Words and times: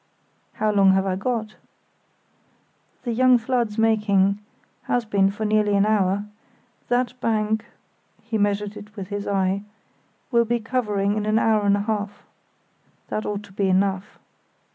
"How 0.53 0.71
long 0.71 0.93
have 0.93 1.05
I 1.05 1.15
got?" 1.15 1.57
"The 3.03 3.11
young 3.13 3.37
flood's 3.37 3.77
making—has 3.77 5.05
been 5.05 5.29
for 5.29 5.45
nearly 5.45 5.75
an 5.75 5.85
hour—that 5.85 7.19
bank 7.21 7.65
(he 8.23 8.39
measured 8.39 8.75
it 8.75 8.95
with 8.95 9.09
his 9.09 9.27
eye) 9.27 9.61
will 10.31 10.45
be 10.45 10.59
covering 10.59 11.17
in 11.17 11.27
an 11.27 11.37
hour 11.37 11.67
and 11.67 11.77
a 11.77 11.81
half." 11.81 12.23
"That 13.09 13.27
ought 13.27 13.43
to 13.43 13.53
be 13.53 13.69
enough." 13.69 14.17